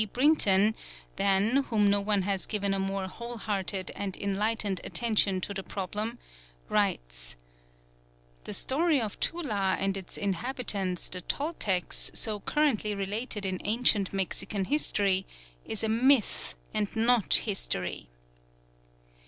Brinton, 0.13 0.75
than 1.17 1.57
whom 1.65 1.87
no 1.87 2.01
one 2.01 2.23
has 2.23 2.47
given 2.47 2.73
a 2.73 2.79
more 2.79 3.05
wholehearted 3.07 3.91
and 3.95 4.17
enlightened 4.17 4.81
attention 4.83 5.39
to 5.41 5.53
the 5.53 5.61
problem, 5.61 6.17
writes: 6.69 7.35
"The 8.45 8.53
story 8.55 8.99
of 8.99 9.19
Tula 9.19 9.77
and 9.79 9.95
its 9.95 10.17
inhabitants 10.17 11.07
the 11.07 11.21
Toltecs, 11.21 12.09
so 12.15 12.39
currently 12.39 12.95
related 12.95 13.45
in 13.45 13.61
ancient 13.63 14.11
Mexican 14.11 14.65
history, 14.65 15.27
is 15.65 15.83
a 15.83 15.89
myth 15.89 16.55
and 16.73 16.87
not 16.95 17.35
history." 17.35 18.09